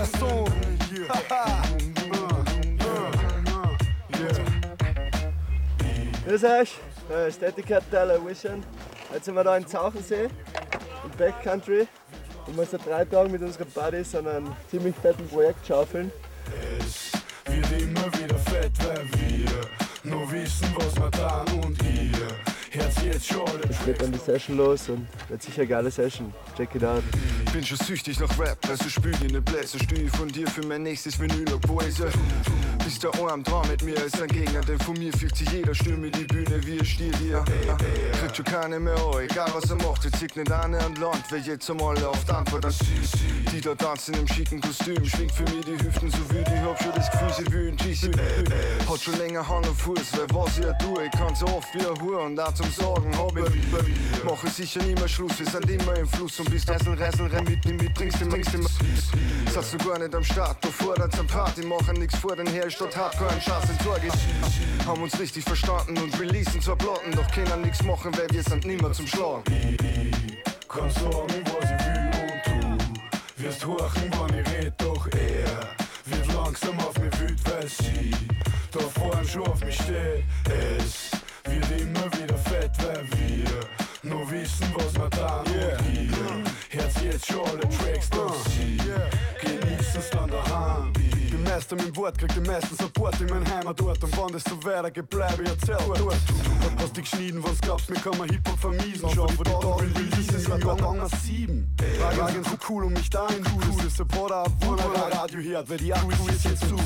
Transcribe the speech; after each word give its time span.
Personne. 0.00 0.50
Grüß 6.26 6.44
euch, 6.44 6.78
äh, 7.10 7.30
Städtiker 7.30 7.80
Teller 7.90 8.24
Vision. 8.26 8.62
Jetzt 9.12 9.26
sind 9.26 9.34
wir 9.34 9.44
da 9.44 9.58
in 9.58 9.66
Zauchensee, 9.66 10.24
im 10.24 11.10
Backcountry. 11.18 11.86
Und 12.46 12.56
wir 12.56 12.64
seit 12.64 12.86
drei 12.86 13.04
Tagen 13.04 13.30
mit 13.30 13.42
unseren 13.42 13.68
Buddies 13.68 14.14
an 14.14 14.26
einem 14.26 14.56
ziemlich 14.70 14.96
fetten 14.96 15.28
Projekt 15.28 15.66
schaufeln. 15.66 16.10
Es 16.78 17.12
wird 17.44 17.82
immer 17.82 18.06
wieder 18.18 18.38
fett, 18.38 18.72
weil 18.82 19.06
wir 19.20 20.10
nur 20.10 20.32
wissen, 20.32 20.74
was 20.76 20.96
wir 20.96 21.10
tun 21.10 21.64
und 21.64 21.82
ihr. 21.82 22.10
Herz 22.70 23.02
jetzt 23.04 23.26
schon 23.26 23.44
Es 23.68 23.84
geht 23.84 24.00
dann 24.00 24.12
die 24.12 24.18
Session 24.18 24.56
los 24.56 24.88
und 24.88 25.06
wird 25.28 25.42
sicher 25.42 25.62
eine 25.62 25.68
geile 25.68 25.90
Session. 25.90 26.32
Check 26.56 26.74
it 26.76 26.84
out. 26.84 27.02
Bin 27.52 27.64
schon 27.64 27.78
süchtig 27.78 28.20
nach 28.20 28.38
Rap, 28.38 28.58
also 28.68 28.88
spül 28.88 29.12
in 29.22 29.32
den 29.32 29.42
Bläser, 29.42 29.78
steh 29.80 30.06
von 30.06 30.28
dir 30.28 30.46
für 30.46 30.64
mein 30.64 30.84
nächstes 30.84 31.18
Vinyl 31.18 31.52
auf 31.52 31.68
Weise. 31.68 32.08
Bist 32.90 33.04
der 33.04 33.14
Arm 33.22 33.44
dran 33.44 33.68
mit 33.68 33.84
mir 33.84 33.96
als 34.02 34.20
ein 34.20 34.26
Gegner, 34.26 34.62
denn 34.62 34.76
von 34.80 34.98
mir 34.98 35.12
fühlt 35.12 35.36
sich 35.36 35.48
jeder 35.52 35.72
Stimme 35.72 36.10
die 36.10 36.24
Bühne, 36.24 36.60
wie 36.66 36.78
er 36.78 36.84
steht 36.84 37.16
hier. 37.18 37.44
Kriegt 38.18 38.36
schon 38.36 38.44
keine 38.44 38.80
mehr 38.80 38.96
an, 38.96 39.20
egal 39.22 39.46
was 39.54 39.70
er 39.70 39.76
macht, 39.76 40.02
jetzt 40.02 40.18
zieht 40.18 40.34
nicht 40.34 40.50
eine 40.50 40.76
an 40.80 40.96
Land, 40.96 41.22
wer 41.30 41.38
jetzt 41.38 41.70
einmal 41.70 41.96
auf 42.04 42.24
die 42.24 42.32
Antwort 42.32 42.64
an 42.64 42.74
Die 43.52 43.60
da 43.60 43.76
tanzen 43.76 44.14
im 44.14 44.26
schicken 44.26 44.60
Kostüm, 44.60 45.04
schwingt 45.04 45.30
für 45.30 45.44
mich 45.44 45.64
die 45.66 45.78
Hüften 45.78 46.10
so 46.10 46.18
wild, 46.30 46.48
ich 46.48 46.60
hab 46.60 46.82
schon 46.82 46.92
das 46.96 47.08
Gefühl, 47.12 47.32
sie 47.38 47.52
will 47.52 47.68
ein 47.68 47.76
GC. 47.76 48.90
Hat 48.90 49.00
schon 49.00 49.18
länger 49.18 49.48
Hand 49.48 49.68
und 49.68 49.80
Fuß, 49.80 50.12
weil 50.14 50.26
was 50.34 50.58
ich 50.58 50.64
ja 50.64 50.72
tue, 50.72 51.04
ich 51.04 51.12
kann 51.12 51.32
so 51.36 51.46
oft 51.46 51.72
wie 51.72 51.86
ein 51.86 52.00
Hure 52.00 52.22
und 52.22 52.40
auch 52.40 52.52
zum 52.54 52.72
Sorgen 52.72 53.16
hab 53.16 53.36
ich. 53.36 54.24
Mache 54.24 54.48
sicher 54.48 54.82
nie 54.82 54.94
mehr 54.94 55.06
Schluss, 55.06 55.38
wir 55.38 55.46
sind 55.46 55.70
immer 55.70 55.96
im 55.96 56.08
Fluss 56.08 56.40
und 56.40 56.50
bist 56.50 56.68
Ressel, 56.68 56.94
Ressel, 56.94 57.28
renn 57.28 57.44
mit 57.44 57.64
mir 57.64 57.74
mit, 57.74 57.94
trinkst 57.94 58.20
du, 58.20 58.28
trinkst 58.28 58.52
du. 58.52 58.58
Sagst 59.52 59.74
du 59.74 59.78
gar 59.78 59.98
nicht 59.98 60.14
am 60.14 60.22
Start, 60.22 60.60
bevor 60.60 60.94
dann 60.94 61.10
zum 61.10 61.26
Party 61.26 61.62
machen, 61.66 61.96
nix 61.96 62.14
vor 62.14 62.36
den 62.36 62.46
her, 62.46 62.70
statt 62.70 62.96
Hardcore 62.96 63.30
ein 63.30 63.40
Schatz 63.40 63.68
in 63.68 63.78
Tor 63.78 63.98
geht. 63.98 64.12
Haben 64.86 65.02
uns 65.02 65.18
richtig 65.18 65.42
verstanden 65.42 65.98
und 65.98 66.20
releasen 66.20 66.60
zwar 66.62 66.76
Plotten, 66.76 67.10
doch 67.10 67.28
können 67.32 67.62
nix 67.62 67.82
machen, 67.82 68.16
weil 68.16 68.30
wir 68.30 68.44
sind 68.44 68.64
nimmer 68.64 68.92
zum 68.92 69.08
Schlagen. 69.08 69.42
Kann 70.68 70.88
sagen, 70.90 71.44
was 71.44 71.68
ich 71.68 71.86
will 71.86 72.10
und 72.22 72.78
tu. 72.78 73.42
Wirst 73.42 73.66
horchen, 73.66 74.10
wann 74.16 74.38
ich 74.38 74.52
red, 74.52 74.72
doch 74.78 75.08
er 75.08 75.68
wird 76.06 76.32
langsam 76.32 76.78
auf 76.78 76.96
mich 76.98 77.20
wüt, 77.20 77.40
weil 77.50 77.68
sie 77.68 78.14
da 78.70 78.78
vorn 79.00 79.26
schon 79.26 79.48
auf 79.48 79.60
mich 79.64 79.74
steht. 79.74 80.24
Es 80.44 81.10
wird 81.44 81.80
immer 81.80 82.06
wieder 82.18 82.38
fett, 82.38 82.70
weil 82.84 83.04
wir 83.18 84.10
nur 84.10 84.30
wissen, 84.30 84.72
was 84.76 84.94
wir 84.94 85.10
tun 85.10 85.40
und 85.40 85.94
ihr. 85.94 86.49
Herz 86.90 87.02
jetzt 87.04 87.26
schon 87.26 87.40
alle 87.46 87.60
Tracks, 87.60 88.10
doch 88.10 88.34
sie 88.46 88.78
genießen's 89.40 90.10
dann 90.10 90.30
daheim. 90.30 90.92
Mit 91.70 91.80
dem 91.86 91.96
Wort 91.96 92.18
kriegt 92.18 92.34
den 92.34 92.44
meisten 92.44 92.74
Support 92.76 93.20
in 93.20 93.26
mein 93.28 93.48
Heimatort. 93.48 94.02
Und 94.02 94.16
wann 94.16 94.32
das 94.32 94.42
so 94.44 94.62
weitergeht, 94.64 95.08
bleibe 95.08 95.42
ich 95.42 95.50
erzähl 95.50 95.76
dort. 95.86 96.16
Hast 96.78 96.96
dich 96.96 97.08
geschnitten, 97.08 97.42
was 97.44 97.60
glaubst, 97.60 97.90
mir 97.90 97.96
kann 97.96 98.16
man 98.18 98.28
Hip-Hop 98.28 98.58
vermiesen. 98.58 99.08
Schau, 99.14 99.28
vor 99.28 99.44
die 99.44 99.50
Tagen 99.50 99.92
Releases 99.94 100.46
im 100.46 100.60
Jahr 100.60 100.76
Gang 100.76 101.14
sieben. 101.22 101.76
Wagen 102.00 102.44
so 102.44 102.56
cool 102.68 102.84
und 102.84 102.94
mich 102.94 103.10
dahin 103.10 103.44
cool. 103.54 103.86
ist 103.86 103.98
der 103.98 104.04
Bruder, 104.04 104.44
wo 104.60 104.74
er 104.74 105.16
Radio 105.16 105.40
hört, 105.40 105.70
weil 105.70 105.76
die 105.76 105.92
Akku 105.92 106.28
ist 106.28 106.44
jetzt 106.44 106.66
zu. 106.66 106.76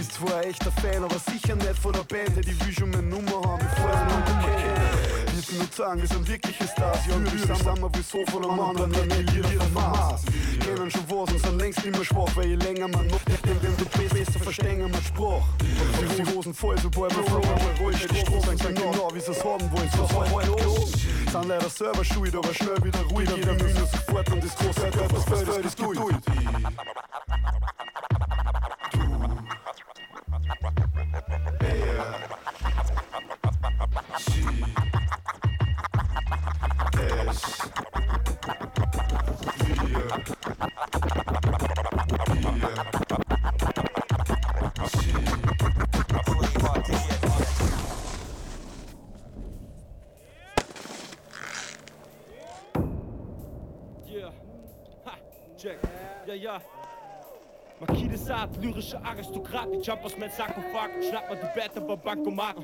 Ist 0.00 0.12
zwar 0.14 0.38
ein 0.38 0.50
echter 0.50 0.72
Fan, 0.72 1.04
aber 1.04 1.18
sicher 1.18 1.54
nicht 1.54 1.78
von 1.78 1.92
der 1.92 2.04
Band, 2.04 2.44
die 2.44 2.66
will 2.66 2.72
schon 2.72 2.90
meine 2.90 3.02
Nummer 3.02 3.42
haben, 3.44 3.67
sind 5.48 5.58
nur 5.58 5.68
sagen, 5.72 6.00
wir 6.00 6.08
sind 6.08 6.28
wirkliche 6.28 6.64
Stars, 6.64 7.06
ja, 7.06 7.14
wir 7.20 7.30
sind 7.30 7.82
wir 7.82 7.94
wie 7.94 8.02
so 8.02 8.24
von 8.30 8.44
einem 8.44 8.60
anderen, 8.60 8.94
wenn 8.94 9.10
wir 9.10 9.32
Lieder 9.32 9.48
vom 9.48 9.72
Mars. 9.72 10.22
Kennen 10.60 10.90
schon 10.90 11.04
was 11.08 11.32
und 11.32 11.40
sind 11.40 11.58
längst 11.58 11.84
immer 11.84 12.04
schwach, 12.04 12.30
weil 12.36 12.48
je 12.48 12.54
länger 12.56 12.88
man 12.88 13.06
noch 13.06 13.22
denkt, 13.24 13.62
wenn 13.62 13.76
du 13.76 13.84
bist, 13.84 14.14
besser 14.14 14.38
verstehen 14.40 14.92
wir 14.92 15.02
Spruch. 15.02 15.44
Und 16.00 16.18
die 16.18 16.34
Hosen 16.34 16.52
voll, 16.54 16.76
sobald 16.82 17.16
wir 17.16 17.24
flow, 17.24 17.36
aber 17.38 17.80
ruhig, 17.80 18.06
die 18.06 18.16
Straße 18.16 18.56
sind 18.56 18.76
genau, 18.76 19.10
wie 19.14 19.20
sie 19.20 19.30
es 19.30 19.44
haben 19.44 19.72
wollen, 19.72 19.90
so 19.96 20.06
voll 20.06 20.44
los. 20.44 20.92
Sind 21.32 21.48
leider 21.48 21.70
selber 21.70 22.04
schuld, 22.04 22.34
aber 22.34 22.54
schnell 22.54 22.84
wieder 22.84 23.02
ruhig, 23.10 23.30
jeder 23.34 23.54
müssen 23.54 23.86
sofort 23.86 24.30
und 24.30 24.44
das 24.44 24.54
große 24.56 24.86
etwas 24.86 25.24
Feld 25.24 25.64
ist 25.64 25.78
durch. 25.78 25.98
Yeah. 54.10 54.30
Ha, 55.04 55.18
check. 55.58 55.78
Ja, 56.26 56.34
ja. 56.34 56.60
Marquis 57.80 58.24
Saat, 58.24 58.56
lyrische 58.60 58.98
Aristokrat, 59.04 59.68
die 59.72 59.78
jump 59.78 60.04
aus 60.04 60.16
mein 60.18 60.30
Sarkophag, 60.30 60.90
schnapp 61.08 61.28
mal 61.28 61.36
die 61.36 61.60
Bette 61.60 61.80
bei 61.80 61.94
Bankomat. 61.94 62.56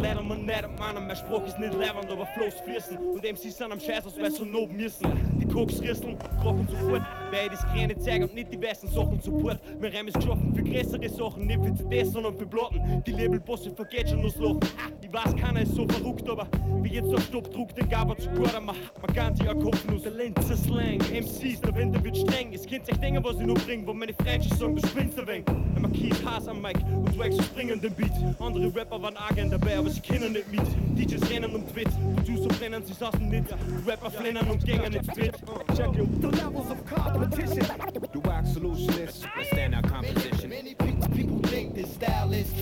Leider 0.00 0.22
man 0.22 0.46
nicht, 0.46 0.78
Mann, 0.78 1.06
mein 1.06 1.16
Spruch 1.16 1.44
ist 1.46 1.58
nicht 1.58 1.74
leibend, 1.74 2.10
aber 2.10 2.24
Flows 2.26 2.54
fließen. 2.64 2.96
Und 2.96 3.22
MCs 3.22 3.58
sind 3.58 3.72
am 3.72 3.80
Scheiß 3.80 4.06
aus, 4.06 4.18
weil 4.18 4.30
so 4.30 4.44
noben 4.44 4.76
müssen. 4.76 5.38
Die 5.38 5.46
Koks 5.46 5.82
risseln, 5.82 6.16
krochen 6.40 6.66
sofort, 6.68 7.02
weil 7.30 7.46
ich 7.46 7.50
das 7.50 7.66
Kleine 7.72 7.98
zeige 7.98 8.24
und 8.24 8.34
nicht 8.34 8.50
die 8.52 8.56
besten 8.56 8.86
Sachen 8.86 9.20
support. 9.20 9.60
Mein 9.80 9.92
Reim 9.92 10.08
ist 10.08 10.14
geschaffen 10.14 10.54
für 10.54 10.62
größere 10.62 11.08
Sachen, 11.08 11.46
nicht 11.46 11.62
für 11.62 11.74
CDs, 11.74 12.12
sondern 12.12 12.38
für 12.38 12.46
Platten. 12.46 13.02
Die 13.04 13.12
Labelbosse 13.12 13.72
vergeht 13.72 14.08
schon 14.08 14.22
das 14.22 14.36
Loch. 14.36 14.60
Ich 15.02 15.12
weiß, 15.12 15.36
keiner 15.36 15.62
ist 15.62 15.74
so 15.74 15.86
verrückt, 15.86 16.28
aber 16.30 16.46
wie 16.82 16.94
jetzt 16.94 17.12
auf 17.14 17.22
Stoppdruck 17.24 17.74
den 17.74 17.88
Gaber 17.88 18.16
zu 18.16 18.28
Border, 18.30 18.60
man, 18.60 18.76
man 19.00 19.14
kann 19.14 19.34
sich 19.36 19.46
erkaufen 19.46 19.94
aus 19.94 20.02
der 20.02 20.12
Lenzer 20.12 20.56
Slang. 20.56 20.98
MCs, 20.98 21.60
der 21.60 21.74
Winter 21.74 22.02
wird 22.02 22.16
streng, 22.16 22.52
es 22.52 22.66
kennt 22.66 22.86
sich 22.86 22.96
Dinge, 22.98 23.22
was 23.22 23.36
ich 23.36 23.46
noch 23.46 23.58
bring, 23.64 23.86
wo 23.86 23.92
meine 23.92 24.14
Freunde 24.14 24.48
sagen, 24.56 24.76
du 24.76 24.86
spinnst 24.86 25.18
ein 25.18 25.26
wenig. 25.26 25.48
Ein 25.48 25.82
Marquis 25.82 26.24
Haas 26.24 26.48
am 26.48 26.60
Mic 26.60 26.78
und 26.84 27.18
Wax 27.18 27.36
springen 27.44 27.80
den 27.80 27.94
Beat. 27.94 28.12
Andere 28.38 28.74
Rapper 28.74 29.02
waren 29.02 29.16
Agent 29.16 29.52
dabei, 29.52 29.78
aber 29.78 29.90
sie 29.90 30.00
kennen 30.00 30.32
nicht 30.32 30.50
mit. 30.50 30.62
DJs 30.98 31.30
rennen 31.30 31.54
und 31.54 31.68
Twit, 31.72 31.88
Producer 32.16 32.48
brennen, 32.48 32.82
sie 32.84 32.94
saßen 32.94 33.28
nicht. 33.28 33.46
Rapper 33.86 34.10
flinnern 34.10 34.48
und 34.50 34.64
gängen 34.64 34.92
nicht 34.92 35.14
fit. 35.14 35.34
Check 35.76 35.94
you. 35.96 36.06
The 36.20 36.28
levels 36.28 36.70
of 36.70 36.78
competition. 36.86 37.66
The 38.12 38.18
wax 38.24 38.52
solutionist, 38.52 39.24
a 39.24 39.44
standout 39.44 39.88
composition. 39.88 40.48
Many 40.50 40.74
people, 40.74 41.08
people 41.08 41.40
think 41.48 41.74
this 41.74 41.92
style 41.94 42.32
is 42.32 42.52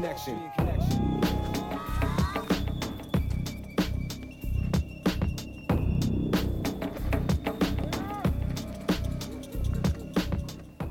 connection. 0.00 0.36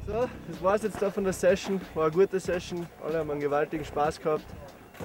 So, 0.06 0.30
das 0.48 0.64
war's 0.64 0.84
jetzt 0.84 1.02
da 1.02 1.10
von 1.10 1.24
der 1.24 1.34
Session. 1.34 1.80
War 1.94 2.06
eine 2.06 2.14
gute 2.14 2.40
Session. 2.40 2.88
Alle 3.06 3.20
haben 3.20 3.32
einen 3.32 3.40
gewaltigen 3.40 3.86
Spaß 3.86 4.22
gehabt. 4.22 4.46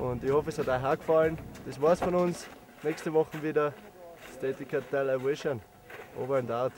Und 0.00 0.24
ich 0.24 0.30
hoffe, 0.30 0.48
es 0.48 0.58
hat 0.58 0.68
euch 0.68 0.84
auch 0.84 0.98
gefallen. 0.98 1.38
Das 1.66 1.80
war's 1.80 2.00
von 2.00 2.14
uns. 2.14 2.46
Nächste 2.82 3.12
Woche 3.12 3.40
wieder 3.42 3.72
Static 4.36 4.70
Teil 4.90 5.24
Vision. 5.24 5.60
Over 6.18 6.38
and 6.38 6.50
out. 6.50 6.72